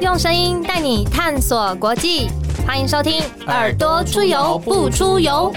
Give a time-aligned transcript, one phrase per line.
[0.00, 2.30] 用声音带你探索国际，
[2.66, 5.52] 欢迎收听《耳朵出游不出游》。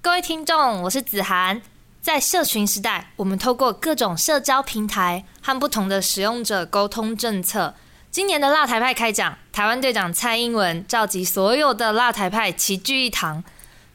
[0.00, 1.62] 各位听众，我是子涵。
[2.00, 7.72] 在社群时代，我们透过各种社交平台和不同的使用者沟通政策。
[8.10, 13.44] 今年的辣台派开讲，台湾队长蔡英文召集所有的辣台派齐聚一堂。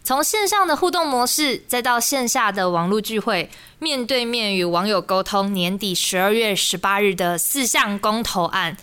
[0.08, 5.52] 从线上的互动模式，再到线下的网络聚会，面对面与网友沟通。
[5.54, 8.78] 年底十二月十八日的四项公投案，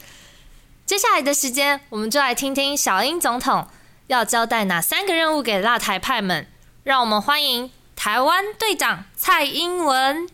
[0.84, 3.66] 接下来的时间，我们就来听听小英总统
[4.08, 6.46] 要交代哪三个任务给辣台派们。
[6.82, 10.28] 让我们欢迎台湾队长蔡英文。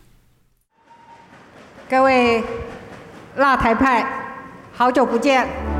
[1.89, 2.43] 各位
[3.37, 4.05] 辣台派，
[4.73, 5.70] 好久不见。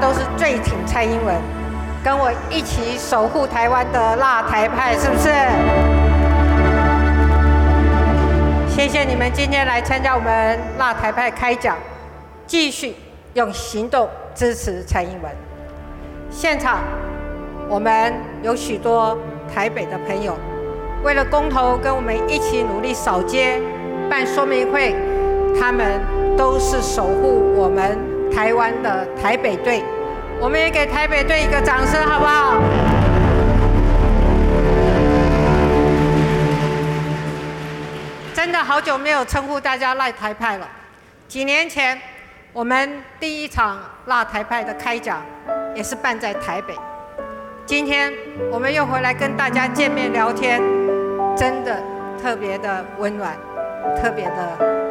[0.00, 1.34] 都是最挺蔡英文，
[2.02, 5.30] 跟我一起守护台湾的辣台派，是不是？
[8.68, 11.76] 谢谢你们今天来参加我们辣台派开讲，
[12.46, 12.94] 继续
[13.34, 15.32] 用行动支持蔡英文。
[16.30, 16.80] 现场
[17.68, 19.16] 我们有许多
[19.54, 20.36] 台北的朋友，
[21.04, 23.60] 为了公投跟我们一起努力扫街、
[24.10, 24.94] 办说明会。
[25.56, 26.00] 他们
[26.36, 27.96] 都是守护我们
[28.34, 29.84] 台湾的台北队，
[30.40, 32.60] 我们也给台北队一个掌声，好不好？
[38.34, 40.68] 真的好久没有称呼大家“赖台派”了。
[41.28, 41.98] 几年前，
[42.52, 45.22] 我们第一场“辣台派”的开讲
[45.74, 46.74] 也是办在台北。
[47.64, 48.12] 今天
[48.50, 50.60] 我们又回来跟大家见面聊天，
[51.36, 51.80] 真的
[52.20, 53.34] 特别的温暖，
[54.02, 54.83] 特别的。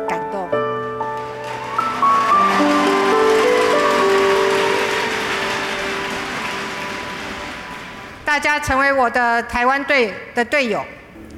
[8.33, 10.83] 大家成为我的台湾队的队友，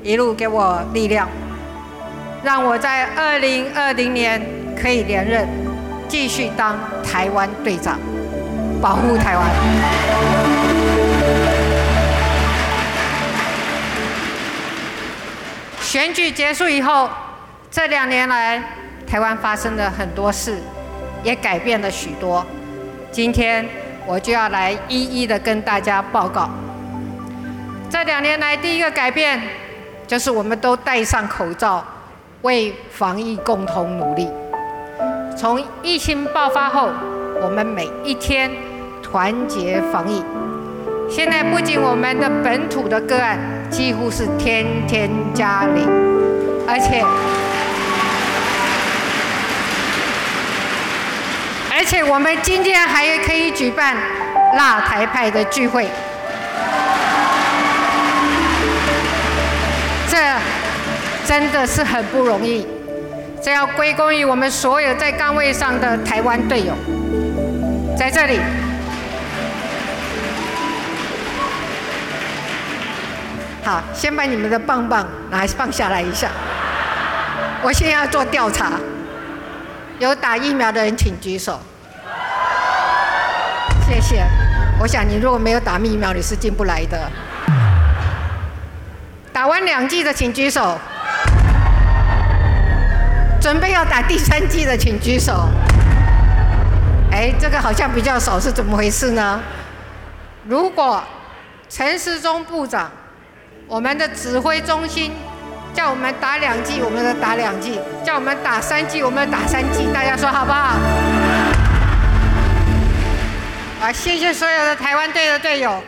[0.02, 1.28] 一路给我力量，
[2.42, 4.42] 让我在二零二零年
[4.82, 5.46] 可以连任，
[6.08, 8.00] 继续当台湾队长，
[8.82, 9.46] 保护台湾。
[15.82, 17.10] 选举结束以后，
[17.70, 18.64] 这两年来
[19.06, 20.58] 台湾发生了很多事，
[21.26, 22.46] 也改变了许多。
[23.12, 23.68] 今天
[24.06, 26.50] 我就要来一一的跟大家报告。
[27.90, 29.42] 这两年来，第一个改变
[30.06, 31.86] 就是我们都戴上口罩，
[32.42, 34.30] 为防疫共同努力。
[35.38, 36.90] 从疫情爆发后，
[37.42, 38.52] 我们每一天
[39.02, 40.24] 团结防疫。
[41.10, 43.38] 现在不仅我们的本土的个案
[43.70, 45.88] 几乎是天天加零，
[46.68, 47.04] 而且
[51.72, 53.96] 而且我们今天还可以举办
[54.56, 55.88] 辣台派的聚会。
[60.16, 60.22] 这
[61.28, 62.66] 真的是很不容易，
[63.44, 66.74] 这要归功于我们所有在岗位上的台湾队友。
[67.98, 68.40] 在这里，
[73.64, 76.30] 好，先把你们的棒棒拿放下来一下。
[77.62, 78.72] 我现在要做调查，
[80.00, 81.60] 有打疫苗的人请举手。
[83.86, 84.24] 谢谢。
[84.80, 87.12] 我想你如果没有打疫苗，你是进不来的。
[89.46, 90.76] 打完两剂的请举手，
[93.40, 95.48] 准备要打第三剂的请举手。
[97.12, 99.40] 哎，这个好像比较少，是怎么回事呢？
[100.46, 101.04] 如果
[101.70, 102.90] 陈时中部长，
[103.68, 105.12] 我们的指挥中心
[105.76, 109.86] 叫我们打两剂，我们就打两剂；叫我们打三剂，我们打三剂。
[109.94, 110.76] 大家说好不好？
[113.80, 115.84] 啊，谢谢所有的台湾队的队友，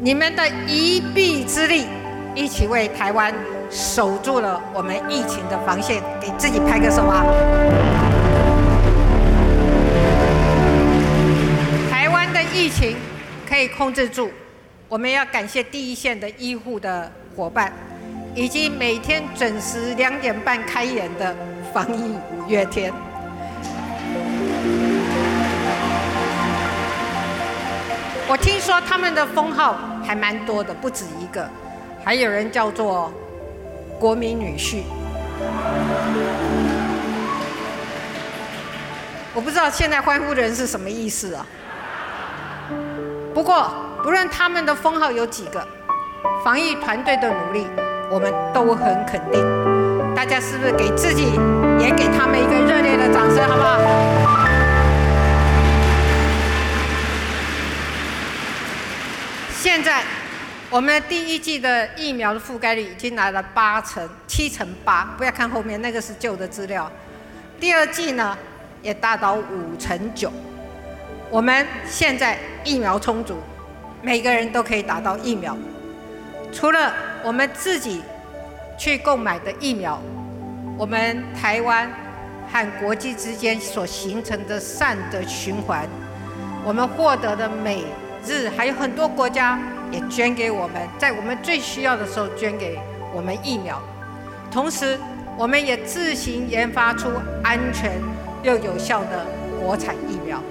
[0.00, 1.86] 你们的一臂之力。
[2.36, 3.34] 一起为台湾
[3.70, 7.24] 守住了我们疫情的防线，给自己拍个手啊！
[11.90, 12.94] 台湾的疫情
[13.48, 14.30] 可以控制住，
[14.86, 17.72] 我们要感谢第一线的医护的伙伴，
[18.34, 21.34] 以及每天准时两点半开演的
[21.72, 22.92] 防疫五月天。
[28.28, 31.48] 我听说他们的封号还蛮多的，不止一个。
[32.06, 33.12] 还有人叫做
[33.98, 34.84] 国民女婿，
[39.34, 41.44] 我不知道现在欢呼的人是什么意思啊。
[43.34, 43.68] 不过
[44.04, 45.66] 不论他们的封号有几个，
[46.44, 47.66] 防疫团队的努力
[48.08, 49.42] 我们都很肯定。
[50.14, 51.32] 大家是不是给自己
[51.80, 54.25] 也给他们一个热烈的掌声，好不好？
[60.68, 66.90] 我们第一季的疫苗的覆盖率已经来了八成、七成八，不要看后面那个是旧的资料。
[67.60, 68.36] 第二季呢，
[68.82, 70.32] 也达到五成九。
[71.30, 73.36] 我们现在疫苗充足，
[74.02, 75.56] 每个人都可以打到疫苗。
[76.52, 76.92] 除了
[77.22, 78.02] 我们自己
[78.76, 80.02] 去购买的疫苗，
[80.76, 81.88] 我们台湾
[82.50, 85.88] 和国际之间所形成的善的循环，
[86.64, 87.84] 我们获得的美
[88.26, 89.60] 日还有很多国家。
[89.92, 92.78] 也捐给我们，在我们最需要的时候捐给
[93.14, 93.80] 我们疫苗。
[94.50, 94.98] 同时，
[95.36, 97.08] 我们也自行研发出
[97.42, 97.92] 安全
[98.42, 99.26] 又有效的
[99.60, 100.42] 国产疫苗。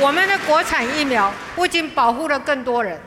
[0.00, 3.00] 我们的国产疫苗不仅保护了更多人，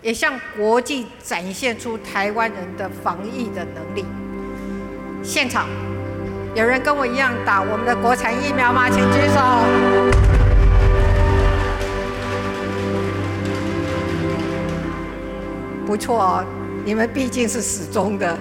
[0.00, 4.04] 也向国际展现出台湾人的防疫的能力。
[5.24, 5.85] 现场。
[6.56, 8.88] 有人跟我一样打我们的国产疫苗吗？
[8.88, 9.38] 请举手。
[15.86, 16.42] 不错，
[16.82, 18.34] 你们毕竟是始终的。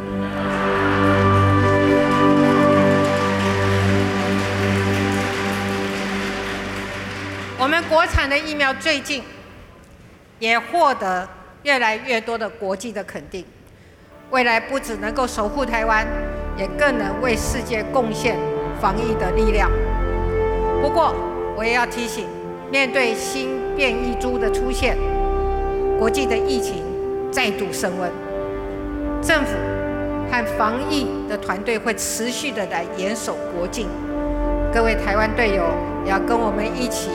[7.59, 9.23] 我们国产的疫苗最近
[10.39, 11.27] 也获得
[11.63, 13.43] 越来越多的国际的肯定，
[14.29, 16.07] 未来不只能够守护台湾。
[16.57, 18.37] 也更能为世界贡献
[18.79, 19.69] 防疫的力量。
[20.81, 21.13] 不过，
[21.57, 22.25] 我也要提醒，
[22.71, 24.97] 面对新变异株的出现，
[25.97, 26.83] 国际的疫情
[27.31, 28.11] 再度升温，
[29.21, 29.53] 政府
[30.31, 33.87] 和防疫的团队会持续的来严守国境。
[34.73, 35.63] 各位台湾队友，
[36.05, 37.09] 要跟我们一起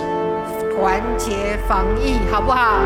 [0.75, 2.81] 团结防疫，好不好？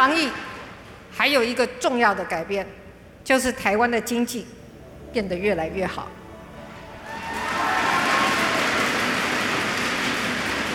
[0.00, 0.30] 防疫
[1.14, 2.66] 还有一个重要的改变，
[3.22, 4.46] 就是台湾的经济
[5.12, 6.08] 变得越来越好。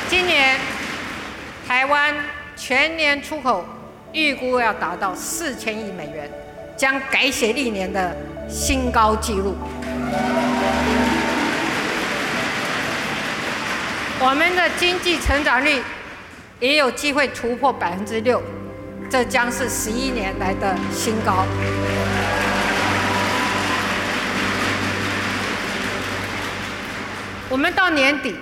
[0.08, 0.60] 今年
[1.68, 2.14] 台湾
[2.56, 3.66] 全年出口
[4.14, 6.30] 预估要达到四千亿美元，
[6.78, 8.16] 将改写历年的
[8.48, 9.56] 新高纪录。
[14.20, 15.82] 我们的经济成长率
[16.60, 18.40] 也有机会突破百分之六。
[19.10, 21.46] 这将是十一年来的新高。
[27.48, 28.36] 我们到年底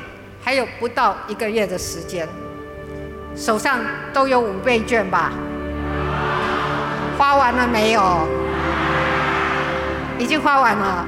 [0.44, 2.28] 还有不到一个月的时间，
[3.36, 3.80] 手上
[4.12, 5.32] 都有五倍券吧？
[7.18, 8.28] 花完了没有？
[10.18, 11.06] 已经花完了，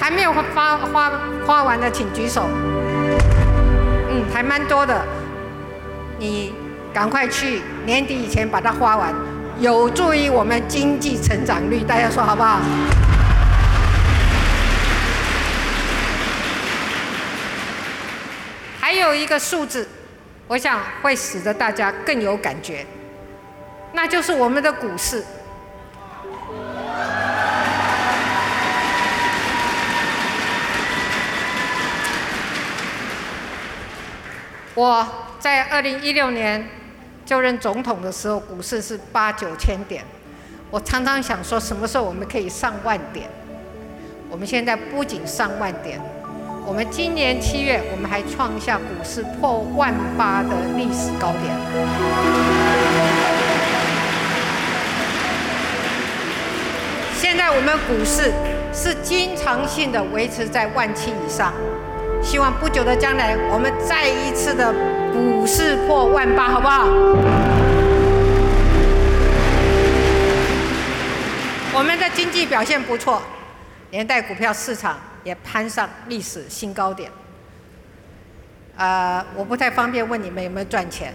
[0.00, 1.12] 还没有花花
[1.46, 2.46] 花完的请举手。
[4.10, 5.06] 嗯，还蛮多的，
[6.18, 6.63] 你。
[6.94, 9.12] 赶快去年底以前把它花完，
[9.58, 11.80] 有助于我们经济成长率。
[11.80, 12.60] 大家说好不好？
[18.80, 19.88] 还有一个数字，
[20.46, 22.86] 我想会使得大家更有感觉，
[23.92, 25.24] 那就是我们的股市。
[34.76, 35.04] 我
[35.40, 36.83] 在二零一六年。
[37.24, 40.04] 就任总统的时候，股市是八九千点。
[40.70, 43.28] 我常常想说，什么时候我们可以上万点？
[44.28, 46.00] 我们现在不仅上万点，
[46.66, 51.54] 我们今年七月我们还创下股市破万八的历史高点。
[57.16, 58.32] 现在我们股市
[58.72, 61.52] 是经常性的维持在万七以上，
[62.22, 64.74] 希望不久的将来我们再一次的。
[65.14, 66.88] 股市破万八，好不好？
[71.72, 73.22] 我们的经济表现不错，
[73.92, 77.08] 连带股票市场也攀上历史新高点。
[78.76, 81.14] 呃，我不太方便问你们有没有赚钱，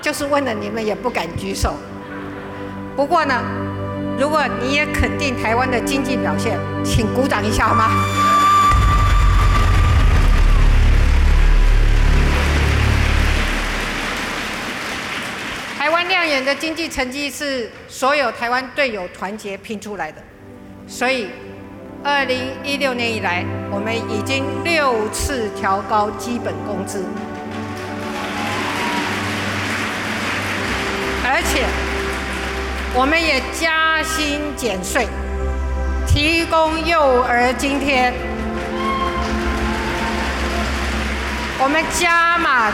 [0.00, 1.74] 就是问了你们也不敢举手。
[2.96, 3.42] 不过呢，
[4.18, 7.90] 如果你也肯定台湾的经济表现，请鼓掌一下好吗？
[16.22, 20.22] 亮眼的经济成绩是所有台湾队友团结拼出来的，
[20.86, 21.28] 所以，
[22.04, 27.04] 二零一六年以来，我们已经六次调高基本工资，
[31.24, 31.64] 而且，
[32.94, 35.08] 我们也加薪减税，
[36.06, 38.12] 提供幼儿津贴，
[41.58, 42.70] 我们加码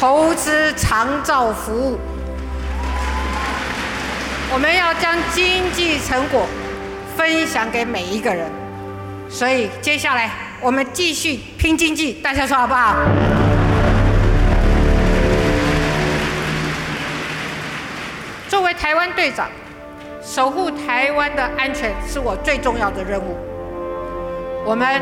[0.00, 1.98] 投资长照服务。
[4.52, 6.44] 我们要将经济成果
[7.16, 8.50] 分享给每一个人。
[9.28, 10.28] 所以接下来
[10.60, 12.96] 我们继续拼经济，大家说好不好？
[18.48, 19.48] 作为台湾队长，
[20.20, 23.36] 守护台湾的安全是我最重要的任务。
[24.66, 25.00] 我们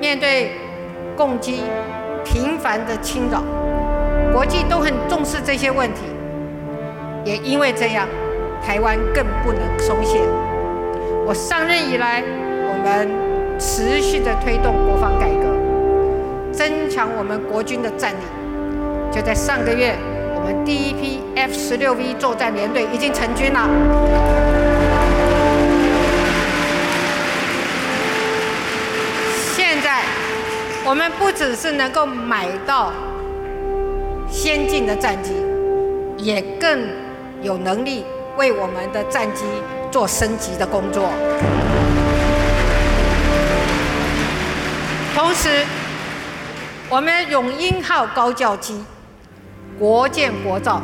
[0.00, 0.52] 面对
[1.16, 1.64] 攻击
[2.24, 3.42] 频繁的侵扰，
[4.32, 6.02] 国际都很重视这些问题，
[7.24, 8.06] 也因为这样，
[8.64, 10.20] 台湾更不能松懈。
[11.26, 12.22] 我上任以来，
[12.68, 13.34] 我们。
[13.56, 15.46] 持续的推动国防改革，
[16.52, 18.16] 增强我们国军的战力。
[19.12, 19.94] 就在上个月，
[20.34, 23.60] 我们第一批 F 十六 V 作战联队已经成军了。
[29.54, 30.02] 现在，
[30.84, 32.92] 我们不只是能够买到
[34.28, 35.32] 先进的战机，
[36.18, 36.80] 也更
[37.40, 38.04] 有能力
[38.36, 39.44] 为我们的战机
[39.90, 41.10] 做升级的工作。
[45.14, 45.64] 同时，
[46.88, 48.84] 我们永鹰号高教机
[49.78, 50.82] 国建国造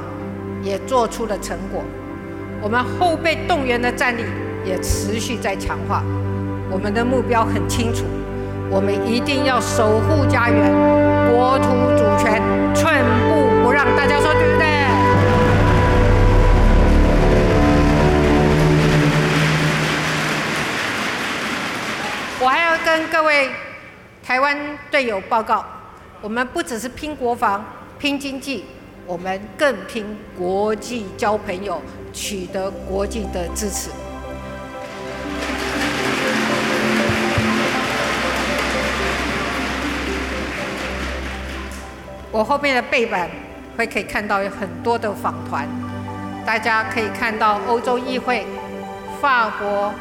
[0.62, 1.83] 也做出了成果，
[2.61, 4.25] 我们后备动员的战力
[4.64, 6.02] 也持续在强化。
[6.71, 8.04] 我们的目标很清楚，
[8.71, 10.73] 我们一定要守护家园，
[11.28, 12.40] 国土主权
[12.75, 12.95] 寸
[13.28, 13.85] 步不让。
[13.97, 14.59] 大家说对
[22.42, 23.50] 我还要跟各位。
[24.23, 24.56] 台湾
[24.90, 25.64] 队友报告，
[26.20, 27.64] 我们不只是拼国防、
[27.99, 28.64] 拼经济，
[29.04, 31.82] 我们更拼国际交朋友，
[32.12, 33.90] 取得国际的支持。
[42.30, 43.28] 我后面的背板
[43.76, 45.66] 会可以看到有很多的访团，
[46.47, 48.47] 大家可以看到欧洲议会、
[49.20, 49.92] 法国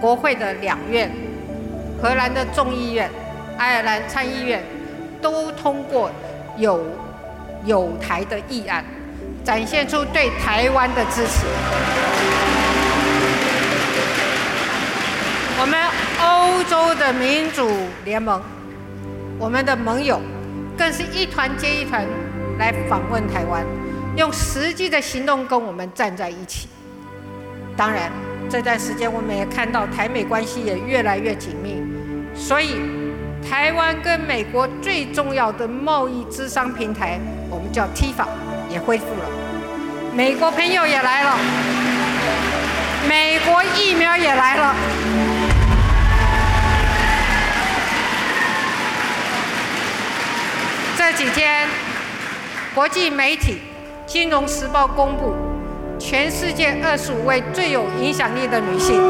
[0.00, 1.12] 国会的两院、
[2.00, 3.10] 荷兰的众议院。
[3.58, 4.62] 爱尔兰参议院
[5.22, 6.10] 都通过
[6.58, 6.78] 有
[7.64, 8.84] 有台的议案，
[9.42, 11.46] 展现出对台湾的支持。
[15.58, 15.80] 我们
[16.20, 17.66] 欧洲的民主
[18.04, 18.42] 联盟，
[19.38, 20.20] 我们的盟友，
[20.76, 22.06] 更是一团接一团
[22.58, 23.64] 来访问台湾，
[24.18, 26.68] 用实际的行动跟我们站在一起。
[27.74, 28.12] 当然，
[28.50, 31.82] 这段时间我们也看到台美关系也越来越紧密，
[32.36, 32.76] 所以。
[33.48, 38.26] 台湾跟美国最重要的贸易资商平台，我们叫 T 法，
[38.68, 39.24] 也恢复了。
[40.12, 41.38] 美国朋友也来了，
[43.08, 44.74] 美国疫苗也来了。
[50.98, 51.68] 这几天，
[52.74, 53.58] 国际媒体
[54.10, 55.36] 《金融时报》公布，
[56.00, 59.00] 全世界二十五位最有影响力的女性。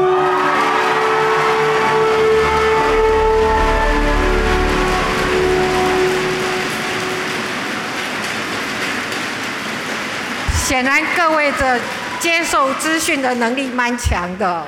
[10.77, 11.79] 显然，各位的
[12.19, 14.63] 接受资讯的能力蛮强的。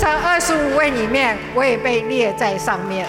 [0.00, 3.06] 这二十五位里面，我也被列在上面。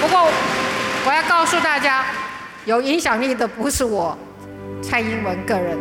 [0.00, 0.30] 不过，
[1.04, 2.02] 我要告诉大家，
[2.64, 4.16] 有影响力的不是我
[4.82, 5.76] 蔡英文个人，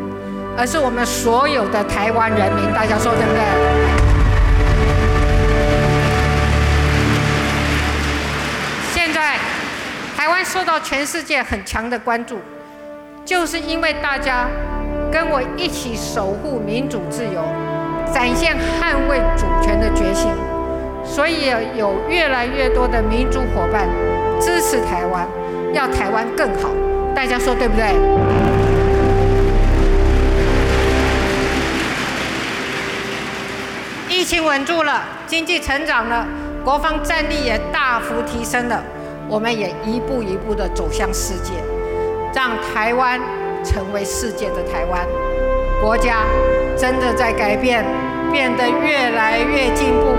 [0.57, 2.69] 而是我们所有的台湾人民。
[2.73, 4.00] 大家说对不对？
[10.31, 12.39] 湾受到全世界很强的关注，
[13.25, 14.47] 就是因为大家
[15.11, 17.43] 跟我一起守护民主自由，
[18.13, 20.31] 展现捍卫主权的决心，
[21.03, 23.85] 所以有越来越多的民主伙伴
[24.39, 25.27] 支持台湾，
[25.73, 26.69] 要台湾更好。
[27.13, 27.91] 大家说对不对？
[34.07, 36.25] 疫情稳住了，经济成长了，
[36.63, 38.81] 国防战力也大幅提升了。
[39.31, 41.53] 我们也一步一步的走向世界，
[42.35, 43.17] 让台湾
[43.63, 45.07] 成为世界的台湾。
[45.79, 46.25] 国家
[46.77, 47.85] 真的在改变，
[48.29, 50.11] 变得越来越进步，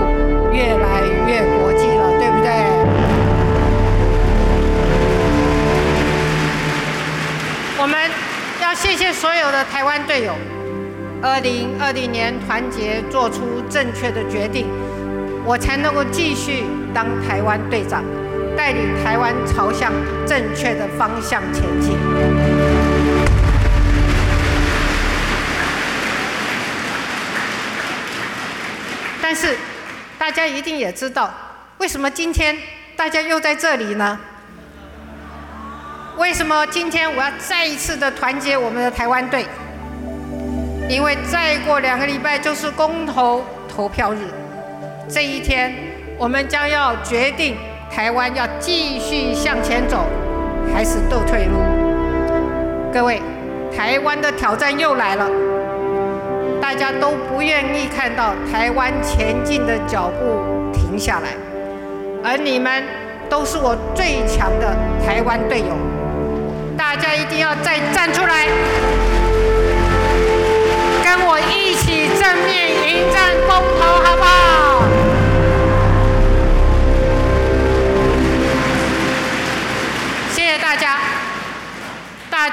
[0.51, 2.49] 越来越国际了，对不对？
[7.79, 8.09] 我们
[8.63, 10.33] 要谢谢所有的台湾队友，
[11.21, 14.65] 二零二零年团结做出正确的决定，
[15.45, 16.63] 我才能够继续
[16.95, 18.03] 当台湾队长。
[18.63, 19.91] 带领台湾朝向
[20.25, 21.97] 正确的方向前进。
[29.21, 29.57] 但是，
[30.17, 31.29] 大家一定也知道，
[31.79, 32.57] 为什么今天
[32.95, 34.17] 大家又在这里呢？
[36.15, 39.45] 为什么今天我要再一次的团结我们的台湾队？
[40.87, 44.19] 因为再过两个礼拜就是公投投票日，
[45.09, 45.75] 这一天
[46.17, 47.57] 我们将要决定
[47.95, 50.07] 台湾要继续向前走，
[50.73, 51.59] 还是斗退路。
[52.91, 53.21] 各位，
[53.75, 55.29] 台湾的挑战又来了，
[56.59, 61.29] 大家都不愿意看到台湾前进的脚步停下来，
[62.23, 62.83] 而你们
[63.29, 65.77] 都是我最强的台湾队友，
[66.75, 68.47] 大家一定要再站出来，
[71.03, 74.62] 跟我一起正面迎战公投，好不好？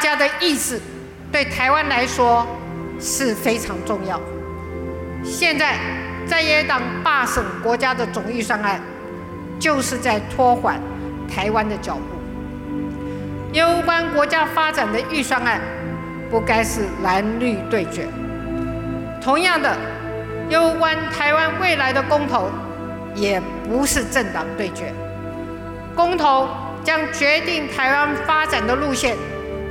[0.01, 0.81] 家的意志
[1.31, 2.45] 对台湾来说
[2.99, 4.21] 是非常重要。
[5.23, 5.77] 现在
[6.27, 8.81] 在野党罢审国家的总预算案，
[9.59, 10.81] 就是在拖缓
[11.33, 12.03] 台湾的脚步。
[13.53, 15.61] 有关国家发展的预算案，
[16.31, 18.09] 不该是蓝绿对决。
[19.21, 19.77] 同样的，
[20.49, 22.49] 有关台湾未来的公投，
[23.15, 24.93] 也不是政党对决。
[25.95, 26.49] 公投
[26.83, 29.17] 将决定台湾发展的路线。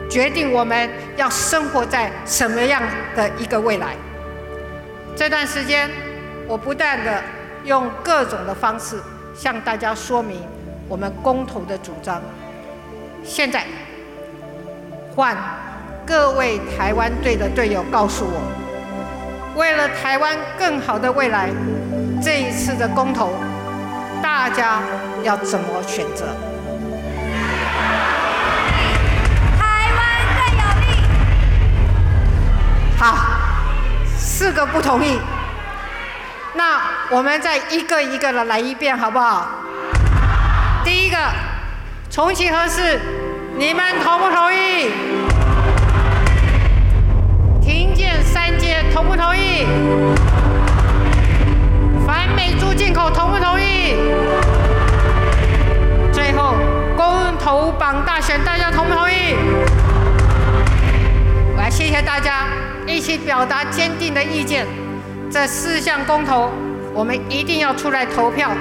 [0.09, 2.81] 决定我们要生活在什么样
[3.15, 3.95] 的一个未来。
[5.15, 5.89] 这段时间，
[6.47, 7.21] 我不断的
[7.65, 8.99] 用各种的方式
[9.35, 10.41] 向大家说明
[10.87, 12.21] 我们公投的主张。
[13.23, 13.65] 现在，
[15.15, 15.37] 换
[16.07, 18.41] 各位台湾队的队友告诉我，
[19.55, 21.49] 为了台湾更好的未来，
[22.23, 23.29] 这一次的公投，
[24.23, 24.81] 大家
[25.21, 26.25] 要怎么选择？
[34.39, 35.19] 四个不同意，
[36.53, 36.79] 那
[37.09, 39.49] 我们再一个一个的来一遍，好不好？
[40.81, 41.17] 第一个，
[42.09, 43.01] 重启核试，
[43.57, 44.91] 你们同不同意？
[47.61, 49.67] 停建三阶，同不同意？
[52.07, 53.97] 反美猪进口，同不同意？
[56.13, 56.55] 最后，
[56.95, 59.35] 公投榜大选，大家同不同意？
[62.99, 64.67] 一起表达坚定的意见，
[65.31, 66.51] 这四项公投，
[66.93, 68.51] 我们一定要出来投票，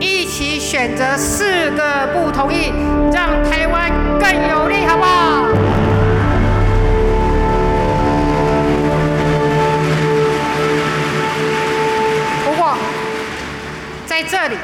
[0.00, 2.72] 一起选择四个不同意，
[3.12, 5.44] 让台湾更有利，好不好？
[12.46, 12.74] 不过，
[14.06, 14.56] 在这里，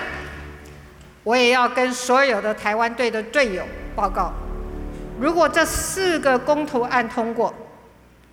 [1.23, 3.63] 我也要跟所有的台湾队的队友
[3.95, 4.33] 报告，
[5.21, 7.53] 如果这四个公投案通过，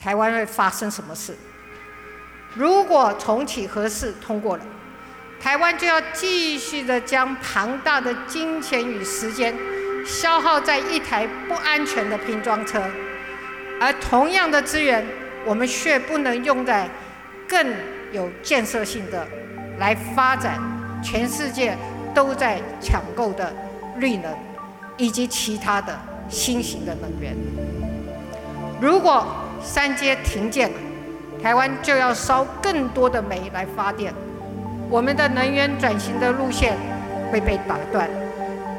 [0.04, 1.34] 台湾会发生什么事？
[2.54, 4.64] 如果重启核试通过了，
[5.40, 9.56] 台湾就要继续的将庞大的金钱与时间
[10.06, 12.84] 消耗在一台不安全的拼装车，
[13.80, 15.08] 而同样的资源，
[15.46, 16.90] 我们却不能用在
[17.48, 17.74] 更
[18.12, 19.26] 有建设性的
[19.80, 20.60] 来发展
[21.02, 21.78] 全世界
[22.14, 23.54] 都在抢购的
[24.00, 24.38] 绿能
[24.98, 27.34] 以及其他的新型的能源。
[28.82, 29.26] 如果
[29.64, 30.76] 三阶停建了，
[31.42, 34.14] 台湾就要烧更多的煤来发电，
[34.90, 36.74] 我们的能源转型的路线
[37.32, 38.10] 会被打断，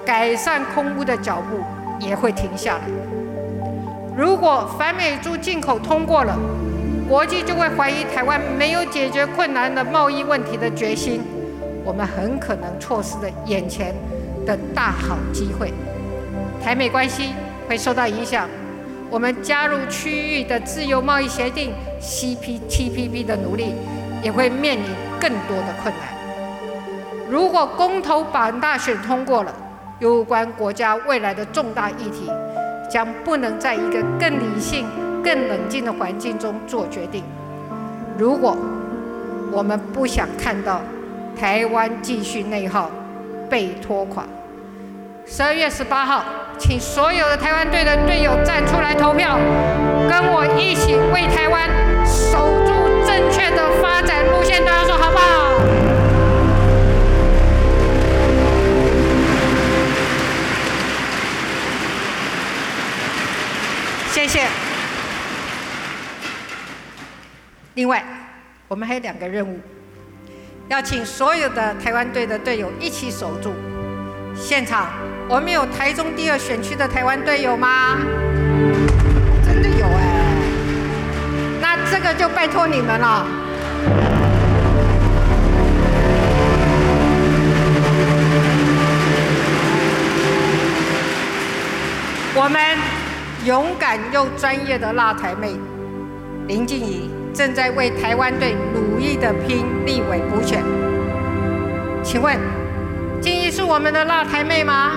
[0.05, 1.59] 改善空污的脚步
[1.99, 2.83] 也会停下来。
[4.16, 6.38] 如果反美猪进口通过了，
[7.09, 11.20] 国际就会怀疑台湾没有解决困难的贸易问题的决心，
[11.85, 13.94] 我们很可能错失了眼前
[14.47, 15.73] 的大好机会，
[16.62, 17.31] 台美关系
[17.68, 18.49] 会受到影响。
[19.14, 23.72] 我们加入区域的自由贸易协定 （CPTPP） 的努力，
[24.24, 24.83] 也会面临
[25.20, 27.31] 更多的困难。
[27.31, 29.55] 如果公投榜大选通过了，
[30.00, 32.29] 有关国家未来的重大议题，
[32.90, 34.85] 将不能在一个更理性、
[35.22, 37.22] 更冷静的环境中做决定。
[38.18, 38.57] 如果
[39.53, 40.83] 我们不想看到
[41.38, 42.90] 台湾继续内耗、
[43.48, 44.24] 被拖垮，
[45.24, 46.24] 十二月十八号。
[46.59, 49.37] 请所有的台湾队的队友站出来投票，
[50.09, 51.69] 跟我一起为台湾
[52.07, 52.73] 守住
[53.07, 55.25] 正确的发展路线，大家说好不好？
[64.11, 64.47] 谢谢。
[67.75, 68.03] 另外，
[68.69, 69.61] 我们还有两个任务，
[70.69, 73.53] 要请所有的台湾队的队友一起守住
[74.35, 74.88] 现场。
[75.26, 77.96] 我们有台中第二选区的台湾队友吗？
[79.42, 80.04] 真的有哎，
[81.60, 83.26] 那这个就拜托你们了。
[92.37, 92.60] 我们
[93.46, 95.54] 勇敢又专业的辣台妹
[96.48, 100.62] 林静怡正在为台湾队努力的拼立委补选。
[102.02, 102.38] 请问，
[103.22, 104.92] 静怡是我们的辣台妹吗？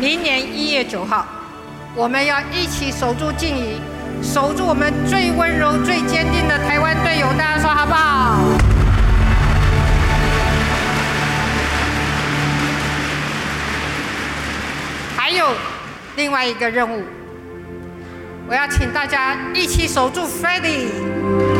[0.00, 1.26] 明年一月九号，
[1.94, 3.78] 我们要一起守住静怡，
[4.22, 7.26] 守住我们最温柔、最坚定的台湾队友。
[7.36, 8.40] 大家说好不好？
[15.18, 15.48] 还有
[16.16, 17.04] 另外一个任务，
[18.48, 20.88] 我要请大家一起守住 Freddie。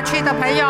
[0.00, 0.64] 正万华区的朋友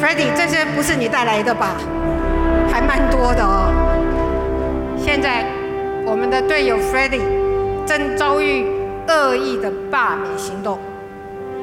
[0.00, 1.76] ？Freddie，这些不是你带来的吧？
[2.70, 3.72] 还蛮多的哦。
[4.98, 5.46] 现在
[6.04, 7.22] 我们的队友 Freddie
[7.86, 8.66] 正遭遇
[9.08, 10.78] 恶意的罢免行动，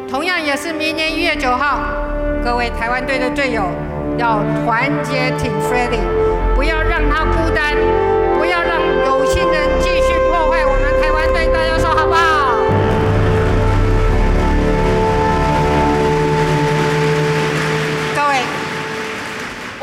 [0.10, 1.80] 同样也是明年一月九号，
[2.43, 3.63] 各位台湾队的队友
[4.17, 5.99] 要团结挺 Freddie，
[6.56, 7.75] 不要让他孤单，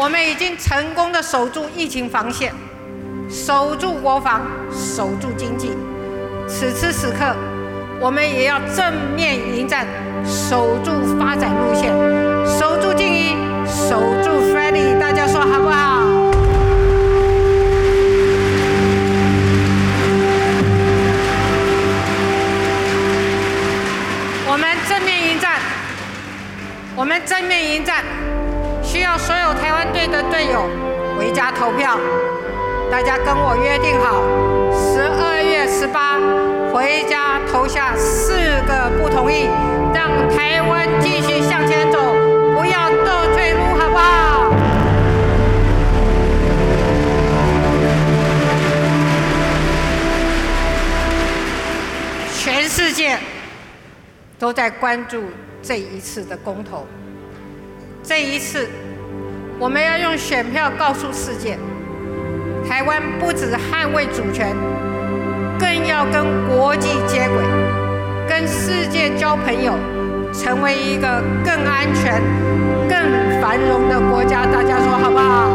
[0.07, 2.55] 我们已经成功的守住疫情防线。
[3.29, 4.41] 守住国防，
[4.73, 5.73] 守住经济。
[6.47, 7.35] 此时此刻，
[7.99, 9.85] 我们也要正面迎战，
[10.25, 11.91] 守住发展路线，
[12.47, 13.35] 守住静怡，
[13.67, 15.56] 守住 f r e d d y 大家说好
[54.47, 55.25] 都在关注
[55.61, 56.87] 这一次的公投，
[58.01, 58.69] 这一次
[59.59, 61.59] 我们要用选票告诉世界。
[62.65, 64.55] 台湾不止捍卫主权，
[65.59, 67.43] 更要跟国际接轨，
[68.29, 69.73] 跟世界交朋友，
[70.33, 72.23] 成为一个更安全、
[72.89, 74.47] 更繁荣的国家。
[74.47, 75.51] 大家说好不好？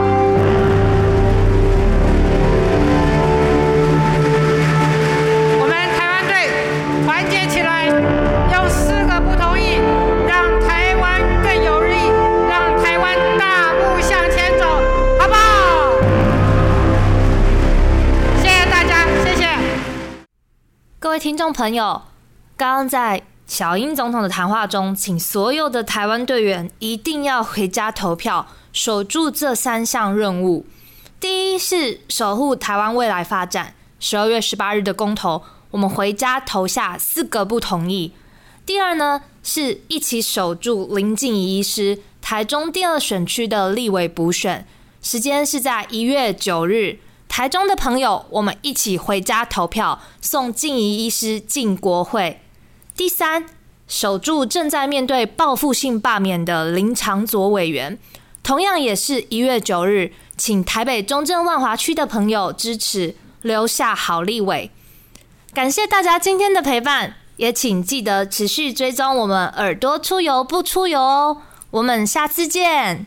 [21.11, 22.03] 各位听众朋友，
[22.55, 30.65] 刚刚在小英总统的谈话中，请所有的台湾队员一定要回家投票，守住这三项任务。
[31.19, 38.13] 第一是守护台湾未来发展，十二月十八日的公投，我们回家投下四个不同意。
[38.65, 44.65] 第二呢，是一起守住林静怡医师台中第二选区的立委补选，
[45.01, 46.99] 时间是在一月九日。
[47.31, 52.41] 台中的朋友，我们一起回家投票，送静怡医师进国会。
[52.93, 53.45] 第三，
[53.87, 57.97] 守住正在面对报复性罢免的林长佐委员，
[58.43, 64.69] 同样也是一月九日，请台北中正万华区的朋友支持，留下好立委。
[65.53, 71.37] 感谢大家今天的陪伴，也请记得持续追踪我们耳朵出游不出游哦。
[71.71, 73.05] 我们下次见。